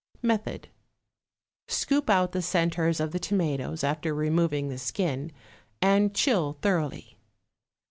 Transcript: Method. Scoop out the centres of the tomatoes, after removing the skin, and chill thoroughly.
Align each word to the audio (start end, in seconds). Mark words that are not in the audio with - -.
Method. 0.23 0.67
Scoop 1.67 2.09
out 2.09 2.31
the 2.31 2.41
centres 2.41 2.99
of 2.99 3.11
the 3.11 3.19
tomatoes, 3.19 3.83
after 3.83 4.15
removing 4.15 4.67
the 4.69 4.79
skin, 4.79 5.31
and 5.79 6.15
chill 6.15 6.57
thoroughly. 6.63 7.19